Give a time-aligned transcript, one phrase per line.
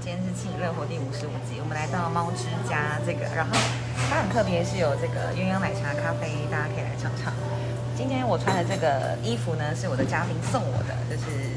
[0.00, 3.50] 今天是庆热火第五十五集，我们来到猫之家这个，然后
[4.08, 7.32] 它很特别，是有这个鸳鸯奶茶咖啡，大家可以来尝尝。
[7.96, 11.50] 今天我穿的这个衣服呢，是我的嘉宾送我的，就是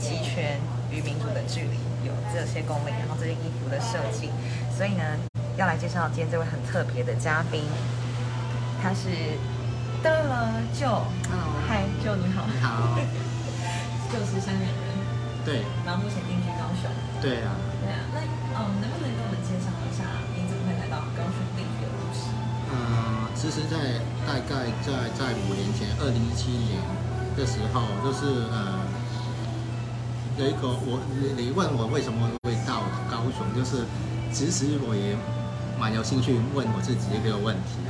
[0.00, 0.58] 齐全
[0.90, 1.76] 与民主的距离，
[2.08, 4.30] 有这些功能，然后这件衣服的设计，
[4.74, 5.04] 所以呢，
[5.56, 7.62] 要来介绍今天这位很特别的嘉宾，
[8.82, 9.36] 他是
[10.02, 10.24] 的
[10.72, 10.88] 舅
[11.68, 12.96] 嗨，舅你好，你好，
[14.10, 16.90] 就是香港人，对，然后目前定居高雄，
[17.20, 17.52] 对啊，
[23.44, 26.80] 其实，在大概在在五年前，二零一七年
[27.36, 28.80] 的时候，就是呃，
[30.38, 32.80] 有一个我你你问我为什么会到
[33.12, 33.84] 高雄，就是
[34.32, 35.14] 其实我也
[35.78, 37.84] 蛮有兴趣问我自己一个问题，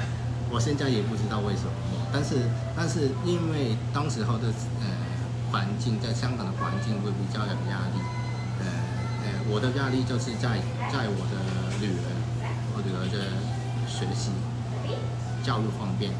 [0.50, 2.34] 我现在也不知道为什么，但是
[2.74, 4.50] 但是因为当时候的
[4.82, 4.86] 呃
[5.52, 8.02] 环境，在香港的环境会比较有压力，
[8.58, 8.66] 呃
[9.22, 10.58] 呃，我的压力就是在
[10.90, 11.38] 在我的
[11.78, 12.10] 女儿，
[12.74, 13.30] 我女儿的
[13.86, 14.34] 学习。
[15.44, 16.10] 教育方面，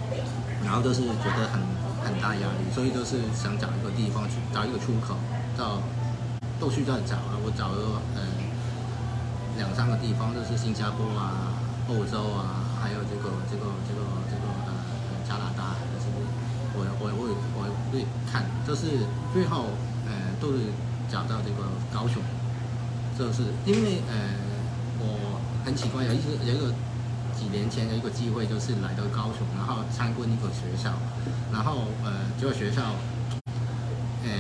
[0.63, 1.57] 然后就是觉得很
[2.05, 5.17] 很大压力，所以就是想找一个地方去找一个出口，
[5.57, 5.81] 到
[6.61, 8.21] 都去在找啊，我找了呃
[9.57, 11.57] 两三个地方，就是新加坡啊、
[11.89, 16.13] 欧洲啊，还有这个这个这个这个呃加拿大，就是
[16.77, 19.73] 我我我我会看，就是最后
[20.05, 20.69] 呃都是
[21.09, 22.21] 找到这个高雄，
[23.19, 24.37] 就是因为呃
[25.01, 26.75] 我很奇怪，有一次有一个。
[27.37, 30.91] 几年前的一个机会，就是来到高雄，然后参观一个学校，
[31.53, 32.83] 然后呃，这个学校，
[34.25, 34.31] 呃，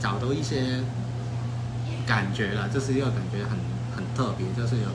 [0.00, 0.82] 找到一些
[2.06, 3.58] 感觉了，就是一个感觉很
[3.96, 4.88] 很特别，就是有，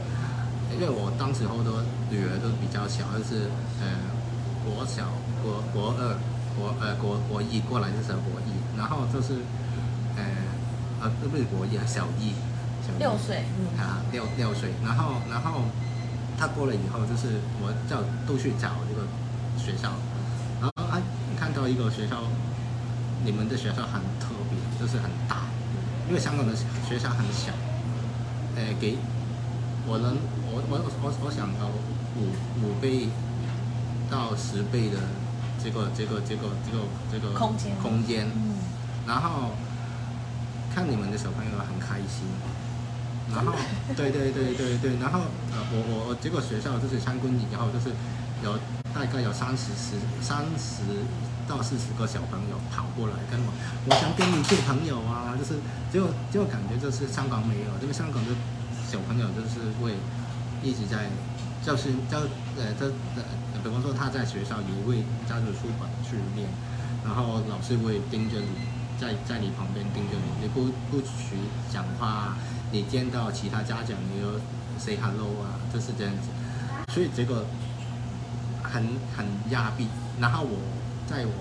[0.73, 3.49] 因为我当时候的女儿都比较小，就是
[3.81, 3.87] 呃，
[4.63, 5.09] 国小、
[5.41, 6.15] 国国二、
[6.55, 9.39] 国呃国国一过来的时候国一，然后就是
[10.15, 10.23] 呃
[11.01, 12.33] 呃不是国一啊，小一，
[12.99, 13.43] 六岁，
[13.77, 15.61] 啊六六岁，然后然后。
[16.38, 19.08] 他过了以后，就是我叫都去找这个
[19.58, 19.89] 学校，
[20.59, 21.01] 然后啊
[21.40, 22.23] 看到一个学校，
[23.23, 25.47] 你们的学校很特别，就是很大，
[26.07, 27.51] 因为香港的学校很小，
[28.57, 28.97] 诶给
[29.88, 30.18] 我能
[30.51, 31.72] 我我我我想到
[32.19, 33.07] 五五倍
[34.12, 35.00] 到十倍的
[35.63, 38.28] 这个这个这个这个这个空间空间，
[39.07, 39.51] 然后
[40.74, 42.28] 看你们的小朋友很开心。
[43.34, 43.53] 然后，
[43.96, 45.19] 对对对对对，然后
[45.52, 47.90] 呃，我我我这个学校就是参观以后，就是
[48.44, 48.53] 有
[48.94, 50.86] 大概有三十十三十
[51.50, 53.50] 到四十个小朋友跑过来跟我，
[53.90, 55.58] 我想跟你做朋友啊，就是
[55.91, 58.31] 就就感觉就是香港没有，这个香港的
[58.86, 59.97] 小朋友就是会
[60.62, 61.09] 一直在
[61.66, 62.22] 教室教
[62.62, 62.86] 呃这
[63.18, 63.25] 呃，
[63.63, 66.46] 比方说他在学校也会加入书本去练，
[67.03, 68.69] 然后老师会盯着你，
[69.02, 71.42] 在在你旁边盯着你，你不不许
[71.74, 72.38] 讲话。
[72.75, 74.28] 你见到其他家长，你要
[74.78, 76.28] say hello 啊，就是这样子，
[76.94, 77.46] 所以这个
[78.62, 78.84] 很
[79.16, 79.88] 很压逼。
[80.19, 80.59] 然后我
[81.08, 81.31] 在我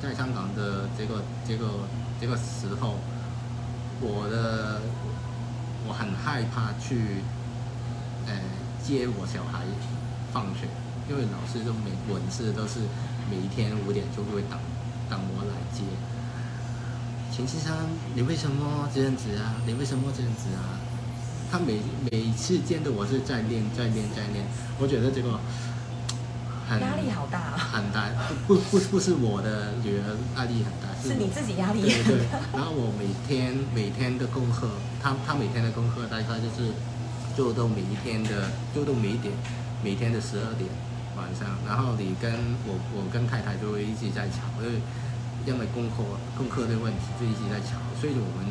[0.00, 1.66] 在香港的这个这个
[2.20, 2.94] 这个时候，
[4.00, 4.82] 我的
[5.84, 7.24] 我很害怕去
[8.28, 8.38] 呃
[8.80, 9.64] 接我小孩
[10.32, 10.68] 放学，
[11.10, 12.78] 因为老师都每文字都是
[13.28, 14.56] 每一天五点钟就会等
[15.10, 15.82] 等我来接。
[17.34, 17.74] 秦先生，
[18.14, 19.58] 你为什么这样子啊？
[19.66, 20.78] 你为什么这样子啊？
[21.50, 24.46] 他每每次见到我是在练，在练，在练。
[24.78, 25.40] 我觉得这个
[26.70, 28.06] 很压力好大，很大。
[28.46, 31.82] 不不不是我的女儿压力很大，是你自己压力。
[31.82, 32.22] 对对。
[32.52, 34.70] 然后我每天每天的功课，
[35.02, 36.70] 他他每天的功课大概就是
[37.34, 39.34] 做到每一天的做到每一点，
[39.82, 40.70] 每天的十二点
[41.16, 41.50] 晚上。
[41.66, 42.30] 然后你跟
[42.62, 44.78] 我我跟太太就会一直在吵，因为。
[45.46, 46.02] 因为功课
[46.36, 48.46] 功课的问题就一直在吵，所以我们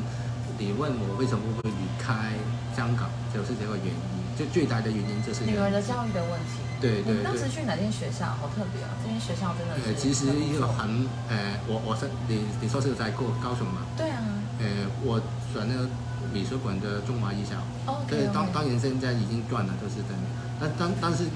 [0.58, 2.34] 你问我为什么会离开
[2.76, 4.24] 香港，就是这个原因。
[4.34, 6.58] 就最大的原因就是女儿的教育的问题。
[6.82, 7.24] 对对对。
[7.24, 8.26] 当时去哪间学校？
[8.26, 8.90] 好特别啊！
[8.98, 9.94] 这间学校真的是。
[9.94, 13.86] 其实一个很呃，我我是你你说是在过高雄嘛？
[13.96, 14.18] 对啊。
[14.58, 15.22] 呃，我
[15.54, 15.88] 选那个
[16.34, 17.62] 美术馆的中华艺校。
[17.86, 18.02] 哦。
[18.10, 20.18] 对，当当然现在已经断了，就是这样。
[20.60, 21.30] 但但但是，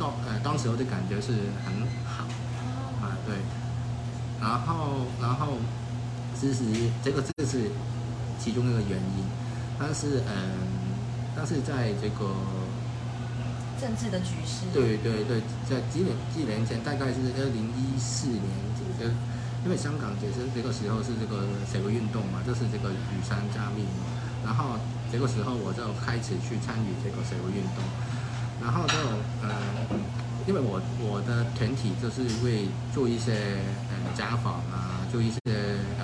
[0.00, 1.36] 到呃当时候的感觉是
[1.68, 2.24] 很好
[3.04, 3.36] 啊，对。
[4.40, 5.58] 然后，然后，
[6.34, 6.64] 其实
[7.04, 7.70] 这个这是
[8.38, 9.24] 其中一个原因，
[9.78, 10.96] 但是，嗯，
[11.36, 12.32] 但是在这个
[13.78, 18.48] 政治的局势，对对对，在几年几年前，大概是二零一四年，
[18.98, 19.04] 就
[19.62, 24.08] 因为香港其实这个时候是这个社会运动嘛，就是这个雨伞加命嘛，
[24.42, 24.80] 然后
[25.12, 27.84] 这个时候我就开始去参与这个社会运动，
[28.62, 28.94] 然后就，
[29.44, 30.00] 嗯。
[30.50, 35.38] 因为我我的团体就是会做一些呃家访啊，做一些
[35.94, 36.02] 呃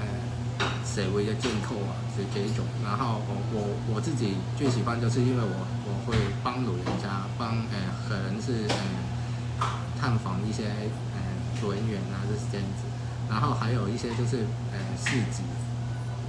[0.00, 2.64] 呃社会的建构啊，这这一种。
[2.82, 9.68] 然后我我我自己最喜欢就是因为我我会帮老人家，帮呃可能是呃
[10.00, 10.72] 探访一些
[11.12, 11.20] 呃
[11.60, 12.88] 老人院啊，就是这样子。
[13.28, 15.44] 然后还有一些就是呃市集，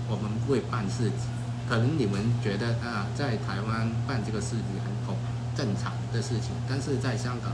[0.09, 1.31] 我们会办市集。
[1.69, 5.15] 可能你们觉得啊，在台湾办这个市集很普
[5.55, 7.51] 正常的事情，但是在香港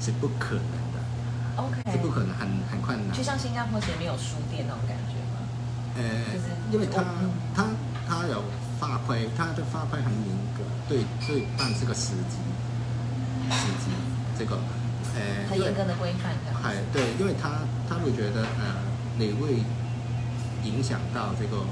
[0.00, 0.98] 是不可能的
[1.56, 3.22] ，OK，是不可能，很很困难就。
[3.22, 5.38] 像新加坡前面有书店那种感觉吗？
[5.96, 6.02] 呃
[6.32, 7.66] 就是，因为他嗯他
[8.08, 8.42] 他有
[8.80, 12.40] 发挥，他的发挥很严格，对对办这个时机，
[13.50, 13.92] 时机
[14.38, 14.56] 这个，
[15.14, 16.60] 呃，很严格的规范这样。
[16.64, 18.80] 哎，对，因为他他会觉得呃，
[19.18, 19.62] 你会
[20.64, 21.62] 影响到这个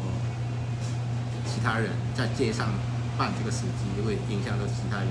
[1.46, 2.68] 其他人在街上
[3.16, 5.08] 办这个司机，会影响到其他人，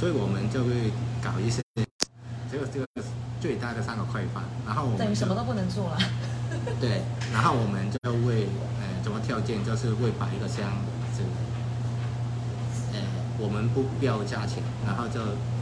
[0.00, 0.90] 所以我们就会
[1.22, 1.60] 搞一些
[2.50, 2.86] 这个这个
[3.38, 5.98] 最大的三个快板，然后我们等于什么都不能做了。
[6.80, 8.48] 对，然后我们就会
[8.80, 10.72] 呃怎么条件，就是会摆一个箱
[11.12, 11.20] 子，
[12.94, 12.98] 呃
[13.36, 15.20] 我们不标价钱，然后就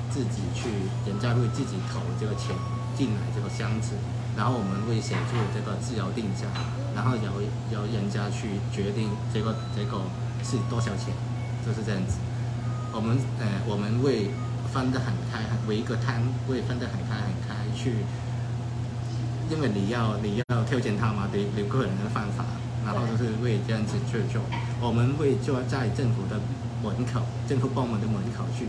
[0.09, 0.71] 自己去，
[1.05, 2.55] 人家会自己投这个钱
[2.97, 3.99] 进来这个箱子，
[4.37, 6.47] 然后我们会写出这个自由定价，
[6.95, 7.43] 然后由
[7.75, 9.99] 由人家去决定这个这个
[10.47, 11.11] 是多少钱，
[11.67, 12.23] 就是这样子。
[12.99, 14.27] 我们呃我们会
[14.75, 16.19] 分得很开，每一个摊
[16.49, 17.95] 会分得很开很开去。
[19.49, 22.43] 因为你要你要挑战他嘛，你你个人的方法，
[22.85, 24.43] 然后就是会这样子去做。
[24.83, 26.43] 我们会就在政府的
[26.83, 28.67] 门口，政府部门的门口去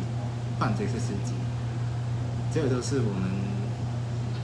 [0.59, 1.33] 办这些事情，
[2.53, 3.33] 这个都是我们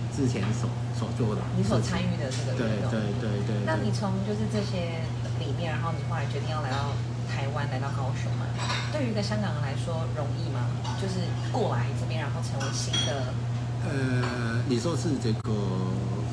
[0.10, 0.66] 之前所
[0.98, 2.58] 所做的你所参与的这个。
[2.58, 3.62] 对对对对。
[3.70, 5.06] 那你从就是这些
[5.38, 6.90] 里面，然后你后来决定要来到
[7.36, 8.48] 台湾，来到高雄嘛？
[8.94, 10.72] 对于一个香港人来说容易吗？
[10.96, 11.20] 就是
[11.52, 13.36] 过来这边，然后成为新的，
[13.84, 15.52] 呃，你说是这个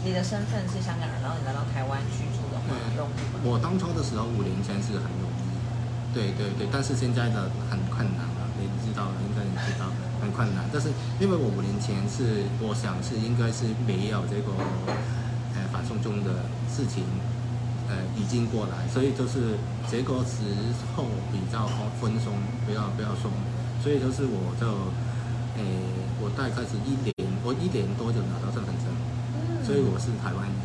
[0.06, 3.42] 你的身份是香港人，然后你来到台湾居住的话，嗯容易吗？
[3.42, 9.90] 我当初的时候五年前是很容易，对对对，但是现在的很困难了，你知道了，应该你知道
[10.22, 10.62] 很困难。
[10.72, 10.86] 但是
[11.18, 14.54] 因为我五年前是，我想是应该是没有这个
[15.58, 17.02] 呃反送中的事情，
[17.92, 19.60] 呃已经过来，所以就是
[19.90, 20.40] 这个时
[20.96, 21.68] 候比较
[22.00, 22.32] 分松，
[22.66, 23.28] 比较比较松，
[23.84, 24.64] 所以就是我就，
[25.60, 25.60] 呃
[26.24, 27.12] 我大概是一年，
[27.44, 28.88] 我一年多就拿到身份证，
[29.36, 30.64] 嗯所以我是台湾人。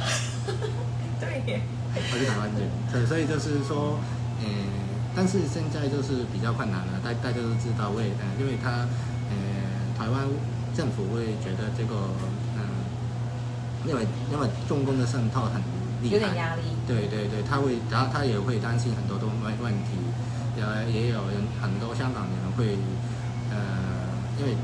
[1.22, 1.62] 对耶，
[1.94, 4.00] 我是台湾人，对，所以就是说，
[4.40, 4.46] 呃，
[5.14, 8.88] 但是现在就是比较困难了，大大家都知道为，呃，因为他，
[9.28, 9.36] 呃，
[9.96, 10.26] 台湾
[10.74, 11.94] 政府会觉得这个，
[12.56, 12.64] 嗯、
[13.86, 15.60] 因为因为中共的渗透很
[16.08, 16.62] 有点压力。
[16.86, 19.98] 对对对，他会，然后他也会担心很多东问问题，
[20.56, 20.62] 也
[20.92, 22.78] 也有人很多香港人会，
[23.50, 23.58] 呃，
[24.38, 24.56] 因为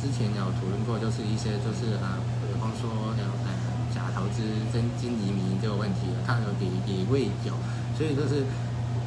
[0.00, 3.48] 之前有讨论过，就是一些就是呃，比方说有呃
[3.94, 4.42] 假投资、
[4.72, 7.54] 真真移民这个问题，他有也也会有，
[7.96, 8.44] 所以就是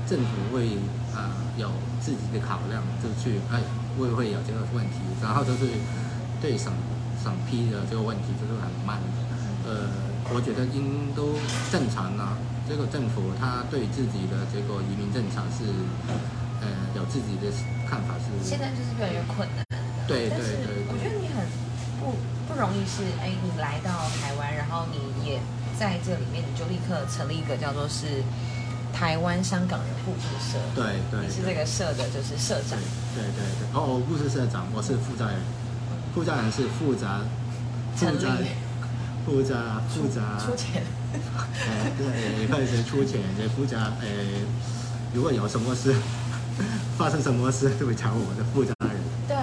[0.07, 0.77] 政府会
[1.13, 1.69] 呃有
[1.99, 3.59] 自己的考量，就去哎
[3.99, 5.67] 会会有这个问题，然后就是
[6.41, 6.71] 对审
[7.21, 8.97] 审批的这个问题就是很慢，
[9.65, 9.89] 呃，
[10.31, 11.35] 我觉得应都
[11.71, 12.37] 正常啊。
[12.63, 15.67] 这个政府他对自己的这个移民政策是，
[16.63, 17.51] 呃，有自己的
[17.83, 18.31] 看法是。
[18.39, 19.65] 现在就是越来越困难。
[20.07, 21.43] 对对对对我觉得你很
[21.99, 22.15] 不
[22.47, 23.91] 不容易是，哎，你来到
[24.23, 25.39] 台湾，然后你也
[25.77, 28.23] 在这里面，你就立刻成立一个叫做是
[28.95, 30.55] 台湾香港人互助社。
[30.73, 32.79] 对对你是这个社的就是社长。
[33.11, 35.35] 对对对，哦，我不是社长，我是负责人。
[36.15, 37.07] 负责人是负责
[37.95, 38.27] 负成责
[39.25, 39.55] 立负责
[39.89, 40.83] 负责出钱。
[41.13, 44.07] 呃，对，也可以是出钱，也负责呃，
[45.13, 45.95] 如果有什么事
[46.97, 48.91] 发生什么事，都会找我的负责人，
[49.27, 49.37] 对，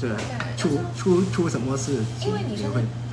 [0.00, 0.16] 是
[0.56, 2.64] 出出出什么事，因为你是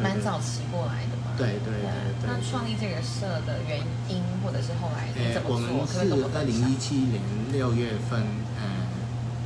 [0.01, 0.19] 蛮。
[0.21, 1.31] 早期过来的嘛。
[1.37, 1.87] 对对对
[2.19, 5.55] 对那创立这个社的原因，或者是后来怎，么做？
[5.55, 5.99] 我们是
[6.35, 7.21] 二零一七年
[7.53, 8.19] 六月份，
[8.59, 8.67] 呃，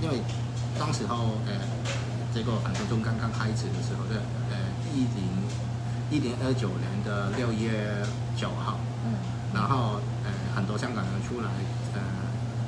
[0.01, 0.17] 因为
[0.79, 1.53] 当时候呃，
[2.33, 4.17] 这个反送中刚刚开始的时候，是
[4.49, 4.57] 呃
[4.91, 5.21] 一零
[6.13, 8.05] 一零二九年的六月
[8.37, 9.17] 九号，嗯，
[9.51, 11.49] 然后呃很多香港人出来
[11.97, 11.99] 呃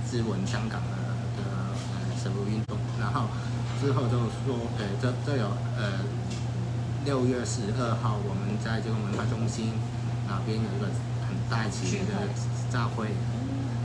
[0.09, 0.97] 支援香港的
[1.37, 1.45] 的
[1.93, 3.29] 呃社会运动，然后
[3.79, 5.45] 之后就说呃这这有
[5.77, 6.01] 呃
[7.05, 9.77] 六月十二号我们在这个文化中心
[10.25, 10.89] 那边有一个
[11.29, 12.25] 很大型的
[12.73, 13.13] 大会，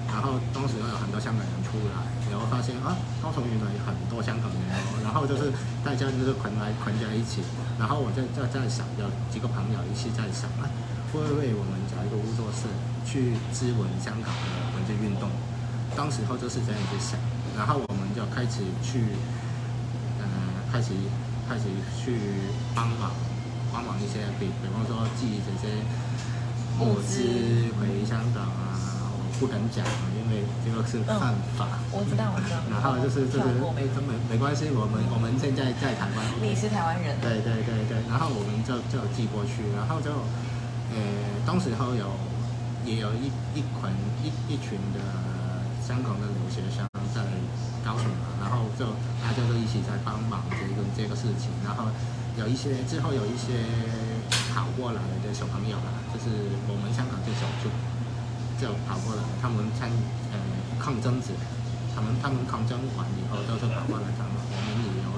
[0.09, 5.53] 然后当时有很多香港人出来，然后发现啊高雄原来有很多香港人哦，然后就是
[5.85, 7.43] 大家就是捆来捆在一起，
[7.79, 10.71] 然后我在在在想，有几个朋友一起在想啊，
[11.13, 12.71] 会不会我们找一个工作室
[13.05, 14.47] 去支援香港的
[14.79, 15.29] 文字运动？
[15.99, 17.19] 当时候就是这样子想，
[17.59, 19.03] 然后我们就开始去，
[20.23, 20.25] 呃，
[20.71, 20.95] 开始
[21.49, 21.67] 开始
[21.99, 22.15] 去
[22.75, 23.11] 帮忙，
[23.73, 25.83] 帮忙一些，比比方说寄这些
[26.79, 27.27] 物资
[27.75, 29.85] 回香港啊，我不敢讲，
[30.65, 31.81] 这个是犯法。
[31.91, 32.63] 我知道，我知道。
[32.71, 36.19] 然后就是就是哎，这没没关系，我们我们现在在台湾。
[36.41, 37.19] 你是台湾人。
[37.21, 40.11] 对对对对，然后我们就就寄过去，然后就
[40.93, 40.99] 呃，
[41.47, 42.07] 当时候有
[42.87, 43.81] 也有一一群
[44.23, 44.99] 一一群的
[45.83, 47.23] 香港的留学生在
[47.85, 48.87] 高雄嘛，然后就
[49.23, 51.91] 大家都一起在帮忙这个这个事情，然后
[52.39, 53.67] 有一些之后有一些
[54.55, 56.31] 跑过来的小朋友啊，就是
[56.69, 57.71] 我们香港就小就
[58.61, 59.89] 就跑过来，他们参
[60.33, 60.37] 呃
[60.79, 61.33] 抗争者。
[61.91, 65.11] 他们他们抗争完以后，都是跑过来他们我们也有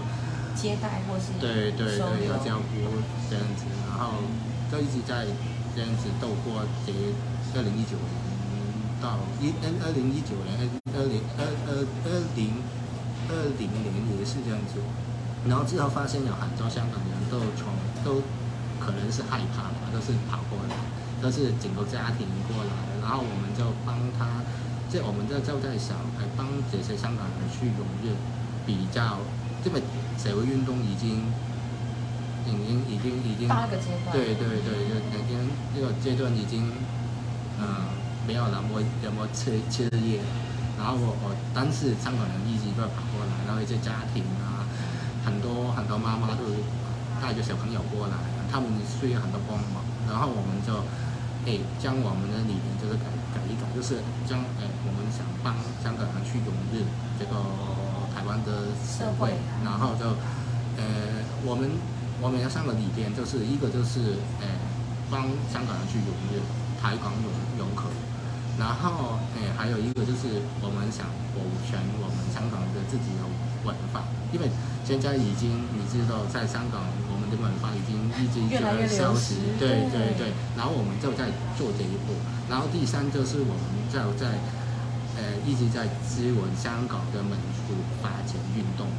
[0.57, 2.73] 接待或是对对对有照顾
[3.29, 4.25] 这样子，然后
[4.73, 5.29] 就一直在
[5.77, 6.91] 这样子度过这
[7.55, 8.17] 二零一九年
[9.05, 10.65] 到一嗯二零一九年二
[10.97, 11.71] 二零二二
[12.09, 12.57] 二零
[13.29, 14.81] 二零年也是这样子，
[15.47, 17.69] 然后之后发现有很多香港人都从
[18.03, 18.25] 都
[18.81, 20.75] 可能是害怕吧，都是跑过来，
[21.23, 24.43] 都是整个家庭过来，然后我们就帮他。
[24.93, 28.13] 这我们这就在想，还，帮这些香港人去融入，
[28.67, 29.25] 比较，
[29.65, 29.81] 这个
[30.21, 31.33] 社会运动已经，
[32.45, 36.69] 已经已经已经，八个阶段，对对对，就已经这个阶段已经，
[37.57, 37.89] 嗯，
[38.29, 40.21] 没有那么那么切切热，
[40.77, 44.69] 然后我我当时香港人一直都跑过来，然后一些家庭啊，
[45.25, 46.45] 很多很多妈妈都
[47.17, 48.15] 带着小朋友过来，
[48.53, 50.85] 他们需要很多帮忙，然后我们就。
[51.45, 53.99] 哎，将我们的理念就是改改一改，就是
[54.31, 56.87] 将哎，我们想帮香港人去融入
[57.19, 57.35] 这个
[58.15, 59.35] 台湾的社会，
[59.67, 60.07] 然后就
[60.79, 61.67] 呃，我们
[62.23, 64.47] 我们要上的理念就是一个就是哎，
[65.11, 66.39] 帮香港人去融入
[66.79, 67.27] 台港融
[67.59, 67.91] 融合，
[68.55, 73.27] 然后哎，还有一个就是我们想保全我们香港的自己的
[73.67, 74.47] 文化，因为
[74.87, 76.87] 现在已经你知道在香港。
[77.37, 82.13] 文化已经一直在消失，对对对，然后我们就在做这一步，
[82.51, 84.37] 然后第三就是我们就在
[85.17, 87.33] 呃一直在支援香港的民
[87.65, 88.91] 主发展运动，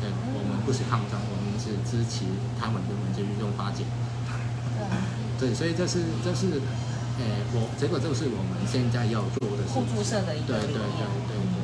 [0.00, 2.26] 对，我们不是抗争，我们是支持
[2.60, 3.86] 他们的民主运动发展，
[5.38, 6.60] 对，所以这是这是
[7.20, 7.24] 呃
[7.54, 11.62] 我这个就是我们现在要做的互助社的一个对对对对对。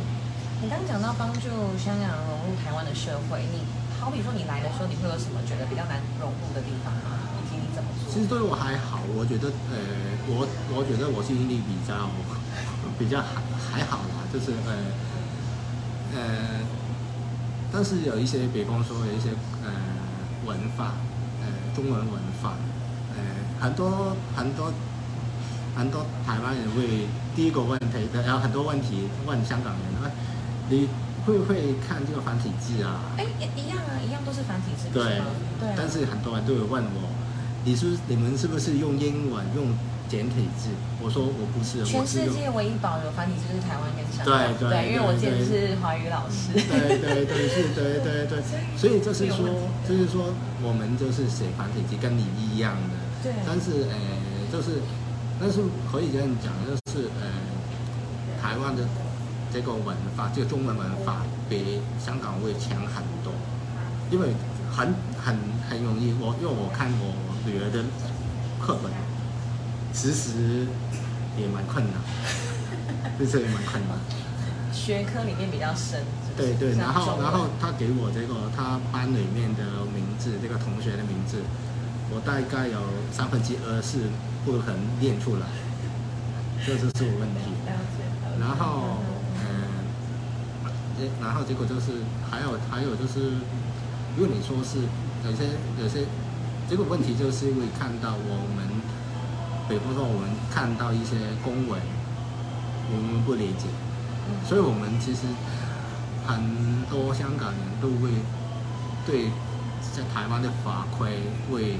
[0.61, 1.47] 你刚讲到帮助
[1.79, 3.61] 香港融入台湾的社会，你。
[4.01, 7.19] 好比说你来的时候，你会有什么觉得比较难融入的地方吗？
[7.37, 8.13] 以及你怎么做？
[8.13, 9.77] 其实对我还好，我觉得呃，
[10.27, 12.09] 我我觉得我吸引力比较
[12.99, 14.73] 比较还还好啦，就是呃
[16.17, 16.61] 呃，
[17.73, 19.31] 但是有一些，比方说有一些
[19.63, 19.69] 呃
[20.47, 20.95] 文化，
[21.43, 22.55] 呃中文文化，
[23.13, 23.21] 呃
[23.61, 24.73] 很多很多
[25.77, 30.13] 很多台湾人会第一个问题，然后很多问题问香港人，
[30.71, 30.89] 你。
[31.29, 33.13] 会不会看这个繁体字啊？
[33.19, 34.89] 哎，一样啊，一样都是繁体字。
[34.89, 35.21] 对，
[35.61, 35.69] 对。
[35.77, 37.13] 但是很多人都有问我，
[37.65, 39.77] 你是你们是不是用英文用
[40.09, 40.71] 简体字？
[41.05, 41.85] 我说我不是。
[41.85, 44.57] 全世界唯一保留繁体字是台湾跟香港。
[44.57, 44.89] 对对。
[44.89, 46.57] 因为我之前是华语老师。
[46.57, 48.41] 对对对是，对对对。
[48.81, 49.45] 所以就是说，
[49.87, 50.33] 就是说，
[50.65, 52.97] 我们就是写繁体字跟你一样的。
[53.29, 53.37] 对。
[53.45, 54.01] 但是呃，
[54.49, 54.81] 就是，
[55.39, 55.61] 但是
[55.93, 57.29] 可以这样讲，就是呃，
[58.41, 58.81] 台湾的。
[59.53, 63.33] 这个文化，这个中文文化比香港会强很多，
[64.11, 64.35] 因为
[64.71, 65.39] 很很
[65.69, 66.13] 很容易。
[66.21, 67.15] 我因为我看我
[67.47, 67.85] 女儿的
[68.61, 68.93] 课本，
[69.93, 70.67] 其实
[71.39, 71.97] 也蛮困难，
[73.19, 73.97] 就是也蛮困难。
[74.73, 76.05] 学科里面比较深。
[76.37, 81.39] 对对，然后然后他给我这个他班里面的名字，这个同学的名字，
[82.11, 82.79] 我大概有
[83.11, 83.99] 三分之二是
[84.45, 85.47] 不可能念出来，
[86.65, 87.51] 这就是我问题。
[88.39, 88.99] 然后。
[91.21, 93.39] 然后结果就是，还有还有就是，
[94.17, 94.79] 如果你说是
[95.25, 95.45] 有些
[95.81, 96.07] 有些，
[96.69, 98.67] 这个问题就是因为看到我们，
[99.69, 101.81] 比如说我们看到一些公文，
[102.91, 103.67] 我们不理解，
[104.47, 105.23] 所以我们其实
[106.27, 108.11] 很多香港人都会
[109.07, 109.31] 对
[109.95, 111.77] 在台湾的法规会，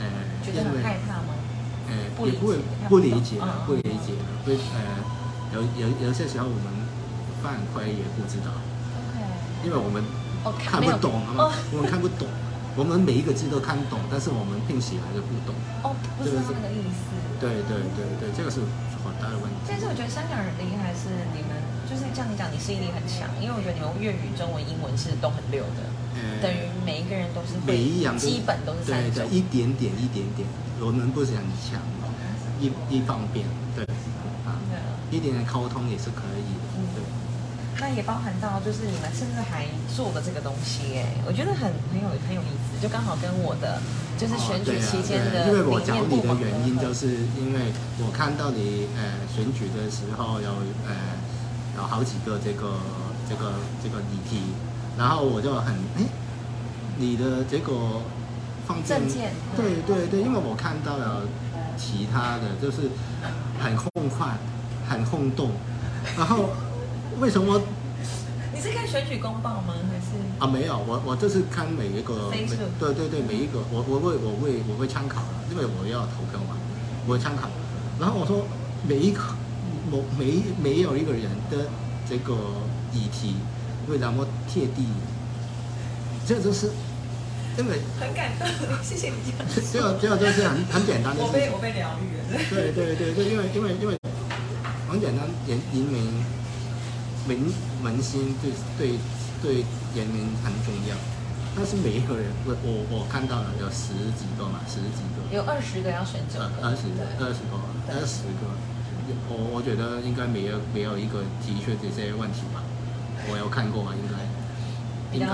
[0.00, 0.04] 呃，
[0.44, 1.34] 觉得很害怕吗？
[1.88, 4.14] 呃，也不会不理解，不理解，
[4.46, 4.78] 会呃，
[5.52, 6.84] 有有有些时候我们。
[7.44, 8.48] 犯规也不知道，
[9.60, 10.00] 因为我们
[10.56, 12.24] 看不懂啊，我们看不懂，
[12.72, 15.52] 我们每一个字都看懂，但是我们拼起来就不懂。
[15.84, 17.12] 哦，不是那个意思。
[17.36, 18.64] 对对对对，这个是
[19.04, 19.60] 很大的问题。
[19.68, 21.52] 但是我觉得香港人厉害是你们，
[21.84, 25.84] 就是这样讲，你适应力很强，因为我觉得你们粤语、中文、英文是都很溜的，
[26.40, 30.48] 等于每一个人都是每一样基本都是三种，一点点一点点，
[30.80, 31.76] 我们不是很强，
[32.56, 33.44] 一一方面
[33.76, 33.84] 对
[34.48, 34.56] 啊，
[35.12, 36.56] 一点点沟通也是可以。
[37.80, 43.80] 那也包含到就是你们甚至还做了这个东西，哎，我觉得很很有很有意思，就刚好跟我的
[44.16, 50.48] 就是选举期间的因为我找你的原因，就是因为我看到你呃选举的时候有
[50.86, 50.94] 呃
[51.76, 52.78] 有好几个这个
[53.28, 53.52] 这个
[53.82, 54.40] 这个议题，
[54.96, 56.04] 然后我就很哎，
[56.96, 58.00] 你的这个
[58.66, 61.22] 放进证件对对对，因为我看到了
[61.76, 62.88] 其他的就是
[63.60, 64.38] 很轰快，
[64.88, 65.50] 很轰动，
[66.16, 66.50] 然后
[67.20, 67.60] 为什么？
[68.52, 69.74] 你是看选举公报吗？
[69.90, 72.46] 还是啊，没有，我我就是看每一个，每
[72.78, 76.56] 对对对，每一个我我会我会我会参考的，因为我要投票嘛，
[77.06, 77.48] 我会参考。
[78.00, 78.46] 然后我说
[78.86, 79.20] 每一个
[79.90, 81.66] 我没没有一个人的
[82.08, 82.34] 这个
[82.92, 83.36] 议题
[83.88, 84.86] 会那么贴地，
[86.26, 86.70] 这就是
[87.58, 88.46] 因为很感动？
[88.82, 91.52] 谢谢你这样这个这个就是很很简单的事情。
[91.60, 92.40] 被疗愈了。
[92.50, 93.98] 对对对对，因为因为因为
[94.88, 96.24] 很简单，人人民
[97.26, 97.52] 民
[97.82, 98.98] 民心对对
[99.42, 99.64] 对
[99.94, 100.96] 人民很重要。
[101.56, 107.06] 但是每一个人，我我我看到了有十几个嘛，十几个，有二十个要选九呃个，二十对。
[107.22, 107.54] 二十个，
[107.88, 108.50] 二十个，
[109.30, 112.62] 我我觉得应该没有没有一个提出这些问题吧。
[113.30, 114.18] 我有看过啊，应该。
[115.14, 115.30] 应该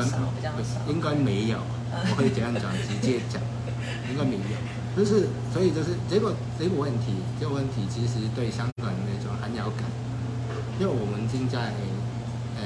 [0.92, 3.40] 应该没有，我会这样讲， 直接讲，
[4.12, 4.56] 应该没有。
[4.92, 8.92] 就是所以就是这个这个问题，这个问题其实对香港
[10.80, 11.76] 因为我们现在，
[12.56, 12.64] 呃，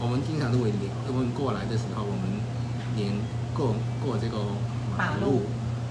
[0.00, 2.24] 我们经常都会聊，我们过来的时候，我们
[2.96, 3.12] 连
[3.52, 4.40] 过过这个
[4.96, 5.42] 马马路路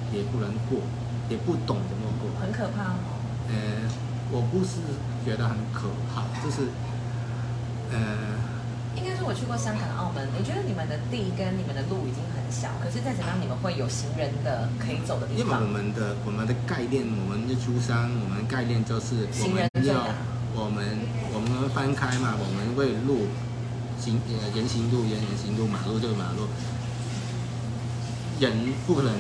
[0.10, 0.82] 也不能过，
[1.30, 2.26] 也不懂怎么过。
[2.42, 3.22] 很可怕哦。
[3.54, 3.86] 呃，
[4.34, 4.82] 我不是
[5.22, 6.74] 觉得很可怕，就是，
[7.94, 8.34] 呃，
[8.98, 15.70] 应该说我去过香港、澳门，我觉得你们的地跟你们的路已经很小，可是再怎么样你们会有行人的可以走的地方因为我。
[15.70, 20.18] 们的我们的概念，我们的出山，我们的概念就是我行们要人最大
[20.58, 20.82] 我们
[21.50, 23.26] 我们翻开嘛，我们会路
[24.00, 26.46] 行呃人行路、人人行路，马路就是马路，
[28.40, 28.54] 人
[28.86, 29.12] 不能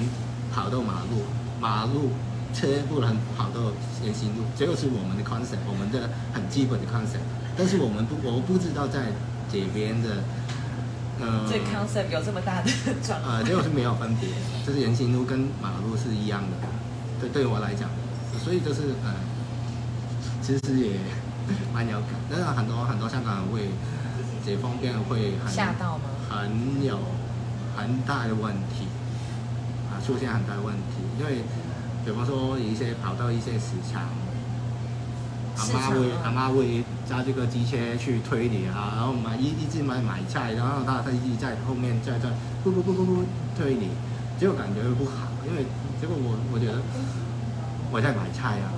[0.54, 1.26] 跑到马路，
[1.60, 2.12] 马路
[2.54, 3.74] 车不能跑到
[4.06, 7.26] 人行路，这个是我们的 concept，我们的很基本的 concept。
[7.58, 9.12] 但是我们不，我不知道在
[9.52, 10.24] 这边的，
[11.20, 12.70] 呃，这 concept 有这么大的
[13.02, 14.30] 转呃，换，这个是没有分别，
[14.66, 16.68] 就是人行路跟马路是一样的，
[17.20, 17.90] 对对我来讲，
[18.46, 19.18] 所以就是呃，
[20.42, 20.94] 其实也
[21.74, 23.70] 蛮有感，但是很多很多香港人会
[24.46, 26.04] 这方面会很吓到吗？
[26.30, 27.00] 很有
[27.76, 28.88] 很大的问题
[29.92, 31.44] 啊，出现很大的问题，因为
[32.06, 34.04] 比方说有一些跑到一些市场。
[35.60, 42.30] 阿妈会嗯阿妈会揸这个机车去推你啊，然后买一一直买买菜，然后他他一直在后面在在
[42.64, 43.24] 不不不不不
[43.58, 43.90] 推你，
[44.40, 45.66] 结果感觉不好，因为
[46.00, 46.80] 结果我我觉得
[47.92, 48.72] 我在买菜啊，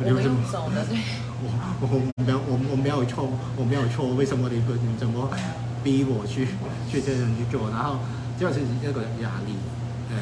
[0.00, 0.96] 我们用走的，对，
[1.40, 5.30] 我我没有我我没有错，我没有错，为什么你不你怎么
[5.84, 6.48] 逼我去
[6.90, 7.70] 去这样去做？
[7.70, 7.98] 然后
[8.38, 9.54] 这个是一个压力，
[10.10, 10.18] 呃，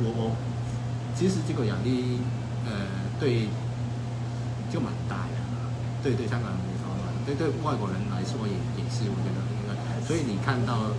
[0.00, 0.20] 我我
[1.14, 2.18] 其实这个压力
[2.64, 3.48] 呃对
[4.72, 5.36] 就蛮大的，
[6.02, 6.88] 对对香港人来说，
[7.26, 9.76] 对对外国人来说也也是，我觉得应该。
[10.06, 10.90] 所以你看到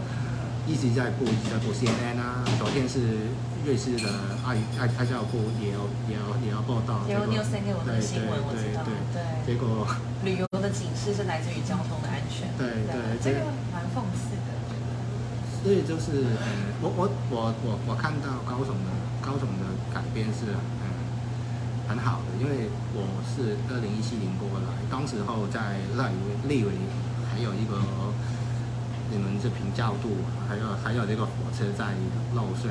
[0.65, 3.33] 一直在播一直在播 CNN 啊，昨天是
[3.65, 4.07] 瑞士的
[4.45, 9.41] 爱爱爱教部也要也要也要报道，有这个你有 send 给我那个新闻，我知道，对对对。
[9.41, 9.89] 结果
[10.21, 14.93] 旅游的警示是来自于交通的安全，对对这个这个蛮讽刺的，我觉得。
[15.65, 20.85] 所以就是呃，我我我我我看到高总的高总的改变是呃
[21.89, 26.69] 很好的，因为我是二零一七年过来，当时候在赖维立维
[27.33, 27.81] 还有一个
[29.09, 31.97] 你们这平教度，还有还有这个火车在
[32.37, 32.69] 路上。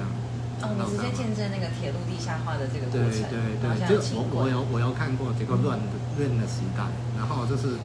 [0.64, 7.76] 哦，你直接见证那个铁路地下化的这个过对程，对对对，这个现在轻轨我我有我有看过这个乱的乱的时代，然后就是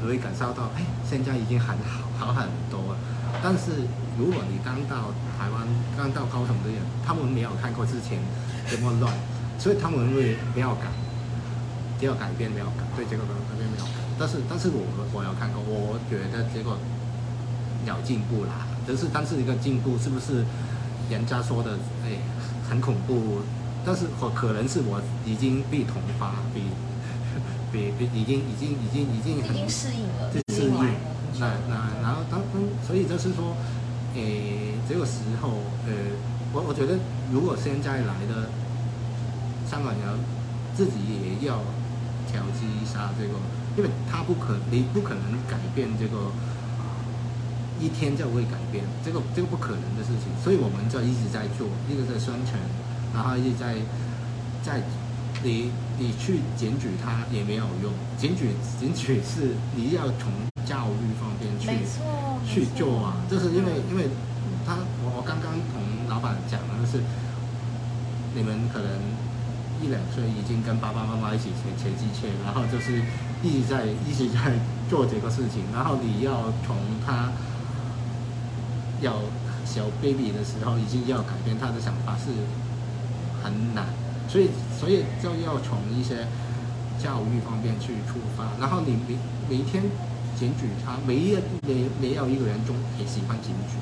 [0.00, 2.98] 可以感受到，哎，现在已经很好好很多了。
[3.42, 8.20] 但是如果你刚到台湾、刚到高雄的人，他们没有看过之前
[8.68, 9.12] 这么乱，
[9.58, 10.86] 所以他们会没有改，
[11.98, 13.92] 没有改变，没有改，对这个改变没有改。
[14.18, 16.76] 但是但是我我有看过，我觉得结果
[17.86, 20.44] 有进步啦，就是但是一个进步是不是
[21.12, 22.18] 人家说的哎
[22.68, 23.40] 很恐怖？
[23.84, 26.62] 但是我可能是我已经被同化，比
[27.72, 30.86] 比比已经已经已经已经已很经适应了，适应了
[31.40, 33.56] 那那然后当当，所以就是说，
[34.14, 35.48] 诶，这个时候，
[35.88, 35.92] 呃，
[36.52, 36.94] 我我觉得
[37.32, 38.50] 如果现在来的
[39.68, 40.02] 香港人
[40.76, 41.58] 自己也要
[42.30, 43.34] 调剂一下这个，
[43.76, 46.30] 因为他不可，你不可能改变这个
[47.82, 52.54] 一天就会改变，这个这个不可能的事情，所以我们就一直在做，一直在宣传，
[53.12, 53.74] 然后一直在
[54.62, 54.80] 在
[55.42, 60.30] 你你去检举他也没有用，检举检举是你要从
[60.64, 61.66] 教育方面去，
[62.46, 64.06] 去做啊，就是因为嗯因为
[64.64, 67.02] 他我我刚刚同老板讲的就是，
[68.34, 68.88] 你们可能
[69.82, 73.02] 一两岁已经跟爸爸妈妈一起学学机械，然后就是
[73.42, 74.54] 一直在一直在
[74.88, 77.32] 做这个事情，然后你要从他
[79.02, 79.20] 要
[79.66, 82.30] 小 baby 的时候已经要改变他的想法是
[83.42, 83.86] 很难，
[84.28, 86.26] 所以所以就要从一些
[86.98, 89.18] 教育方面去出发，然后你每
[89.50, 89.82] 每天
[90.38, 93.74] 检举他，每一个没没有一个人中也喜欢检举，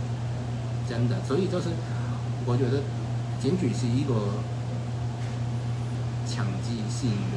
[0.89, 1.69] 真的，所以就是
[2.47, 2.83] 我觉得
[3.41, 4.15] 检举是一个
[6.27, 7.37] 强制性的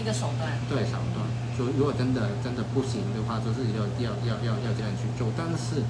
[0.00, 0.52] 一个手段。
[0.68, 1.24] 对手段，
[1.56, 5.82] 就如果真的真的不行的话，就是要要要要要这样去做，但是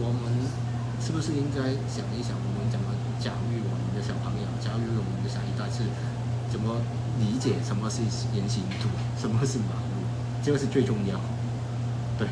[0.00, 0.32] 我们
[0.96, 2.88] 是不是应该想一想，我们怎么
[3.20, 5.84] 教育我们的小朋友，教育我们的下一代是
[6.48, 6.80] 怎么
[7.20, 8.00] 理解什么是
[8.32, 8.88] 人行道，
[9.20, 10.00] 什么是马路，
[10.40, 11.20] 这个是最重要。
[12.16, 12.24] 对，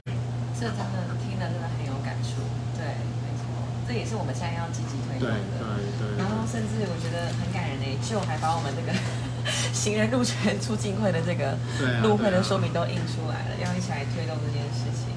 [0.57, 2.41] 这真的听了真的很有感触。
[2.73, 3.45] 对，没错，
[3.85, 5.61] 这也是我们现在要积极推动对的。
[6.01, 8.97] 对对然后甚至我觉得很感人诶，就还把我们这个
[9.77, 11.53] 行人路权促进会的这个
[12.01, 15.13] 路会的说明都印出来了，要一起来推动这件事情。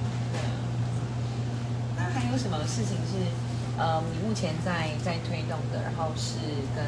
[2.14, 3.32] 还有什么事情是
[3.78, 5.82] 呃你目前在在推动的？
[5.84, 6.38] 然后是
[6.76, 6.84] 跟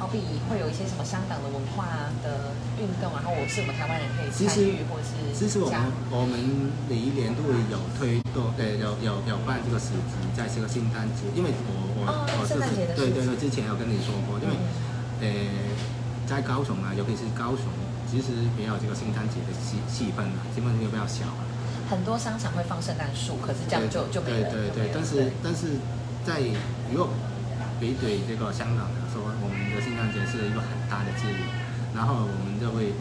[0.00, 0.16] 好比
[0.48, 5.76] 会有一些什么香港的文化的运动，然后我是我们台湾人可以参与，或是其实我们
[6.08, 6.40] 我们
[6.88, 11.68] 每一年都会有推动，呃，有有有办这个市集，在这个圣诞节，因为我
[12.00, 12.56] 我、哦我是
[12.96, 14.64] 对对对，之前有跟你说过，因为嗯
[15.20, 15.28] 呃，
[16.24, 17.68] 在高雄啊，尤其是高雄，
[18.08, 21.44] 其实没有这个圣诞节的气气氛啊，气氛就比较小啊。
[21.90, 24.46] 很多商场会放圣诞树，可是这样就就没了。
[24.46, 25.74] 对对对，但是但是
[26.22, 26.38] 在
[26.94, 27.10] 如果
[27.80, 31.42] 比对这个香港来说，我们的圣诞节是一个很大的节日，
[31.90, 32.94] 然后我们就会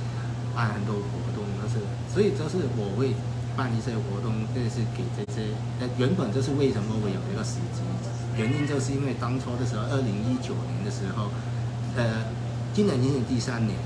[0.58, 3.13] 办很多活动，就是所以就是我会
[3.54, 7.86] 办一些活动，就是给这些呃原本就是为什么我有这个时机，
[8.41, 11.30] 原因就是因为当初的时候，二零一九年的时候，
[11.93, 12.25] 呃，
[12.73, 13.78] 今年已经是第三年，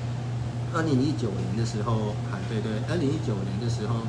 [0.72, 4.08] 二零一九年的时候，啊对对，二零一九年的时候。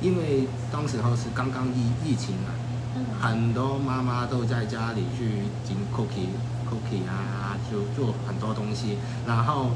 [0.00, 2.50] 因为当时候是刚刚疫疫情啊，
[2.96, 6.32] 嗯很多妈妈都在家里去煎 cookie
[6.68, 9.70] cookie 啊，就做很多东西，然后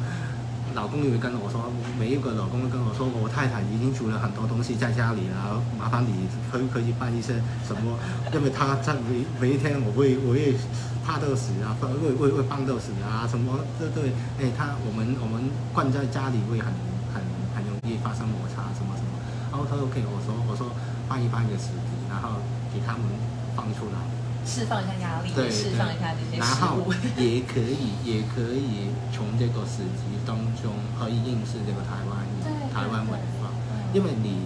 [0.74, 7.34] 老公也会跟我说，每一个老公都跟我说，我太太已经煮了很多东西在家里了，麻烦你可不可以办一些
[7.66, 7.98] 什么？
[8.32, 10.56] 因为他在每每一天我会我会
[11.04, 14.10] 怕到死啊，会会会会棒豆死啊，什么对对，
[14.40, 16.72] 哎，他我们我们关在家里会很
[17.12, 17.22] 很
[17.54, 18.94] 很容易发生摩擦什么。
[19.54, 20.66] 然后他说 OK，我说我说
[21.06, 22.42] 办一办一个实体，然后
[22.74, 23.06] 给他们
[23.54, 24.02] 放出来，
[24.42, 26.82] 释放一下压力，对释放一下这些然后。
[27.14, 32.26] 也可以 也可以从这个实体当中可以认识这个台湾
[32.74, 34.42] 台湾文化，嗯因为你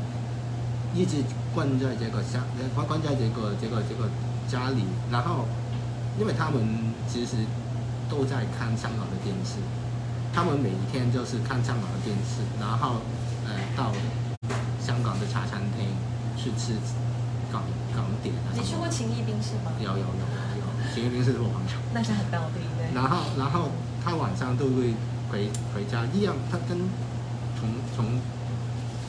[0.92, 2.44] 一直关在这个家
[2.76, 4.12] 关关在这个这个这个
[4.44, 5.48] 家里，然后
[6.20, 6.60] 因为他们
[7.08, 7.48] 其实
[8.10, 9.56] 都在看香港的电视，
[10.34, 13.00] 他们每一天就是看香港的电视，然后
[13.48, 13.90] 呃到
[14.88, 15.84] 香港的茶餐厅
[16.34, 16.72] 去吃
[17.52, 17.60] 港
[17.92, 18.56] 港点啊。
[18.56, 19.68] 你去过情谊冰室吗？
[19.76, 20.24] 有有有
[20.56, 21.76] 有，秦玉冰室是我朋友。
[21.92, 22.88] 那是很道地，的。
[22.96, 23.68] 然后然后
[24.02, 24.96] 他晚上都会
[25.28, 26.88] 回回家，一样，他跟
[27.60, 28.16] 从从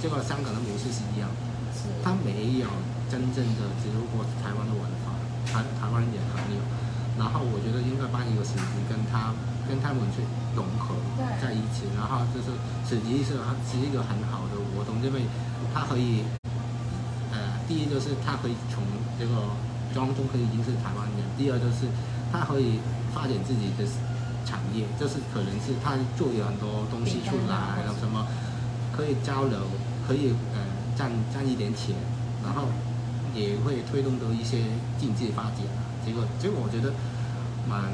[0.04, 1.32] 这个香港的模式是一样，
[1.72, 2.68] 是他没有
[3.08, 5.16] 真正的植入过台湾的文化，
[5.48, 6.60] 台台湾也很有。
[7.16, 9.32] 然后我觉得应该办一个市集，跟他
[9.64, 10.96] 跟他们去融合
[11.40, 12.52] 在一起，然后就是
[12.84, 15.24] 市集是是一个很好的活动，因为
[15.74, 16.24] 它可以，
[17.32, 18.84] 呃，第一就是它可以从
[19.20, 19.50] 这个
[19.94, 21.88] 当中可以认识台湾人，第二就是
[22.32, 22.80] 它可以
[23.14, 23.86] 发展自己的
[24.46, 28.26] 产业，就是可能是他做有很多东西出来，然后什么
[28.96, 29.60] 可以交流，
[30.08, 30.62] 可以呃
[30.98, 31.94] 赚赚一点钱，
[32.44, 32.66] 然后
[33.36, 34.66] 也会推动到一些
[34.98, 35.86] 经济发展啊。
[36.06, 36.90] 这个这个我觉得
[37.70, 37.86] 蛮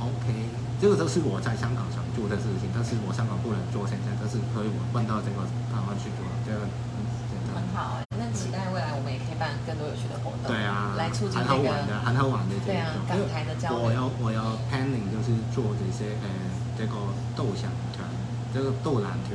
[0.00, 0.32] OK，
[0.80, 6.96] 这个都是我在香港想做的事情，但是我香港不能做，现在但是可以我搬到这个台湾去做，这个嗯
[7.28, 8.00] 真的很好。
[8.16, 12.94] 那期待未来我们也可以办更多有趣的活动，对啊，来促进很这个好玩的，很好玩的这对啊。
[13.10, 16.30] 港台的交流我有我有 planning 就是做这些呃
[16.78, 16.94] 这个
[17.34, 18.06] 豆香团，
[18.54, 19.34] 这个豆篮团，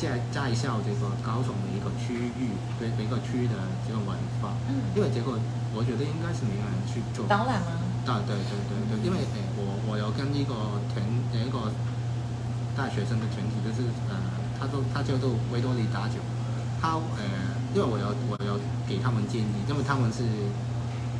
[0.00, 3.54] 在在校这个高雄的一个区域对每个区的
[3.84, 5.36] 这个文化，嗯，因为这个
[5.76, 7.28] 我觉得应该是没有人去做。
[7.28, 7.76] 导览吗？
[8.00, 8.56] 对对对
[8.88, 10.56] 对对，因为诶、我我有跟一个
[10.88, 11.04] 团
[11.36, 11.68] 有一个
[12.74, 14.16] 大学生的团体，就是呃，
[14.58, 16.16] 他都他叫做维多利达酒，
[16.80, 17.22] 他呃，
[17.74, 20.24] 因为我有我有给他们建议，因为他们是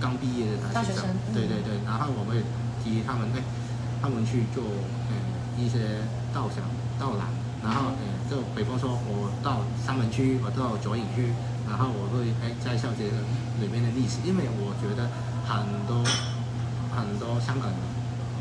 [0.01, 2.41] 刚毕业的大学生，对对对，然后我会
[2.83, 3.43] 提议他们哎、
[4.01, 4.65] 他们去做
[5.13, 5.15] 呃
[5.61, 6.01] 一些
[6.33, 6.65] 导详
[6.99, 7.29] 导览，
[7.63, 11.29] 然后呃就比方说我到三门区，我到左营区，
[11.69, 13.21] 然后我会诶介绍这个
[13.61, 15.13] 里面的历史，因为我觉得
[15.45, 16.01] 很多
[16.97, 17.79] 很多香港人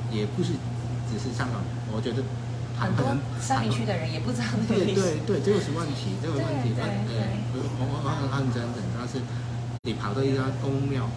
[0.10, 0.54] 也不是
[1.12, 2.24] 只是香港人，我觉得
[2.80, 3.06] 很多
[3.42, 5.02] 上一区的人也不知道那个历史。
[5.02, 6.84] 对对对，这个是问题，这个问题，对
[7.54, 9.20] 我我我很认真的，但是
[9.84, 11.10] 你跑到一家公庙，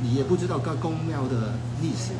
[0.00, 2.14] 你也不知道个公庙的历史，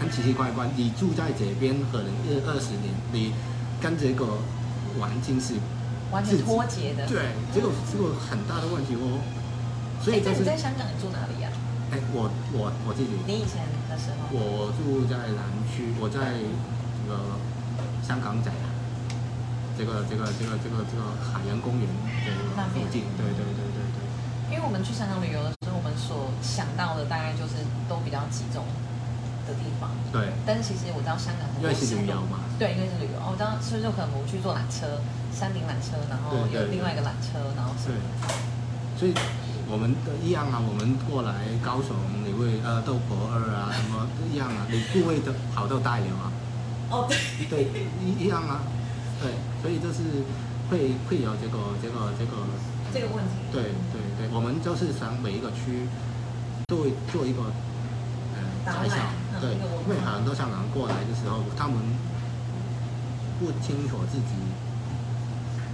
[0.00, 0.68] 很奇奇怪怪。
[0.76, 3.32] 你住在这边可能二二十年，你
[3.80, 4.26] 跟这个
[4.98, 5.54] 环境是
[6.10, 7.06] 完全脱节的。
[7.06, 9.22] 对，这个这个很大的问题哦。
[10.02, 11.48] 所以哎，那就是你在香港你住哪里呀？
[11.94, 14.34] 哎，我我我自己，你以前的时候？
[14.34, 17.38] 我住在南区，我在这个
[18.02, 18.50] 香港仔，
[19.78, 23.98] 这个这个这个这个这个海洋公园的那边附近，对对对对对。
[24.50, 28.62] 因为我们去香港旅游的时候，我们所想到的大概就是都比较集中
[29.46, 29.90] 的地方。
[30.14, 33.18] 对，但是其实我知道香港很多因为是旅游嘛，对，因为是旅游。
[33.18, 35.02] 哦，我知道，所以就可能我们去坐缆车，
[35.34, 37.98] 山顶缆车，然后对对有另外一个缆车，然后是对，
[38.94, 39.12] 所以
[39.66, 46.30] 我们的一样啊，我们过来高雄，你会呃豆婆二啊什么一样啊，你不会的跑到大连啊，
[46.90, 48.62] 哦，对，对，一一样啊，
[49.20, 50.22] 对，所以就是
[50.70, 52.46] 会会有这个这个这个，
[52.92, 53.34] 这个问题。
[53.50, 55.88] 对对对，我们就是想每一个区
[56.66, 57.42] 都会做一个
[58.34, 59.02] 呃导览介绍，
[59.40, 61.74] 对，因为很多香港人过来的时候，他们
[63.38, 64.34] 不清楚自己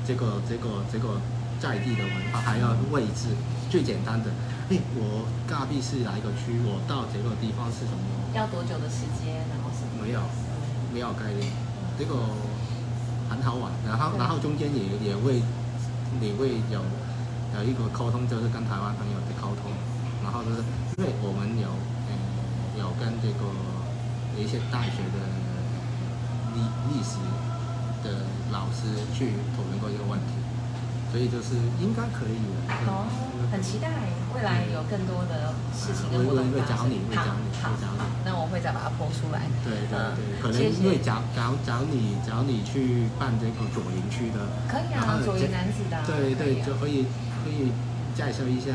[0.06, 1.20] 这个这个这个
[1.60, 3.36] 在地的文化，还要位置。
[3.72, 4.28] 最简单的，
[4.68, 6.60] 哎，我隔壁是哪一个区？
[6.60, 8.04] 我到这个地方是什么？
[8.36, 9.40] 要多久的时间？
[9.48, 10.04] 然后什么？
[10.04, 10.20] 没有，
[10.92, 11.50] 没有概念，
[11.98, 12.14] 这个
[13.30, 13.72] 很好玩。
[13.88, 15.40] 然后，然后中间也也会，
[16.20, 16.80] 也会有
[17.56, 19.72] 有一个沟通，就是跟台湾朋友的沟通。
[20.22, 20.62] 然后就是
[20.98, 21.66] 因为我们有
[22.06, 22.12] 呃
[22.78, 23.42] 有跟这个
[24.38, 25.18] 一些大学的
[26.54, 26.60] 历
[26.92, 27.18] 历史
[28.04, 30.38] 的老师去讨论过这个问题，
[31.10, 32.86] 所以就是应该可以的。
[32.86, 33.08] 哦，
[33.50, 33.88] 很期待
[34.34, 36.76] 未来有更多的事情跟活动会会发生。
[36.76, 38.00] 找你，会找你，好会找你。
[38.24, 39.42] 那我会再把它剖出来。
[39.66, 44.38] 对对对，可能谢谢因为找找找你找你去办这个左营区的，
[44.70, 46.04] 可以，啊左这营男子的啊。
[46.06, 47.08] 对对，就可以
[47.42, 47.72] 可以
[48.14, 48.70] 介绍一下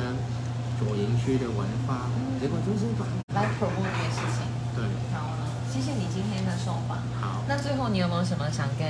[0.76, 4.44] 左营区的文化，嗯结果就是把来 promote 这件事情。
[4.76, 4.84] 对
[5.16, 7.00] 好啊，谢谢你今天的受访。
[7.22, 7.42] 好。
[7.48, 8.86] 那最后你有没有什么想跟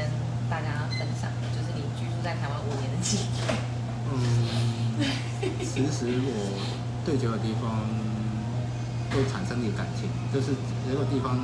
[0.50, 1.48] 大家分享的？
[1.54, 3.78] 就是你居住在台湾五年的经历。
[4.10, 4.17] 嗯，
[5.62, 6.32] 其实我
[7.08, 7.88] 对这个地方
[9.10, 10.52] 都产生了感情，就是
[10.84, 11.39] 这个地方，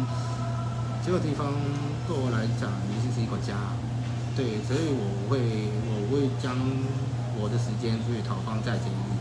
[1.00, 1.56] 这个地方
[2.04, 3.56] 对我来讲已经是一个家，
[4.36, 5.40] 对，所以我会
[5.88, 6.52] 我会将
[7.40, 9.16] 我的时间去投放在这里，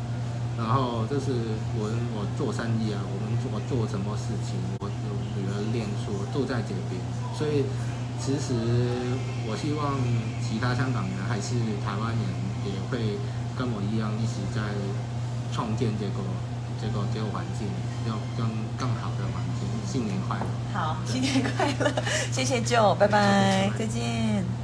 [0.59, 1.31] 然后就是
[1.79, 6.99] 我我做生意啊，我们做做什么事情，我有女儿念书都在这边，
[7.39, 7.63] 所以
[8.19, 8.51] 其实
[9.47, 9.95] 我希望
[10.43, 11.55] 其他香港人还是
[11.87, 12.27] 台湾人
[12.67, 13.15] 也会
[13.55, 14.75] 跟我一样一起在
[15.53, 16.15] 创建这个
[16.81, 17.69] 这个这个环境，
[18.09, 19.69] 要更更好的环境。
[19.87, 20.47] 新年快乐！
[20.73, 21.93] 好，新年快乐！
[22.33, 24.62] 谢谢舅，拜拜， 再见。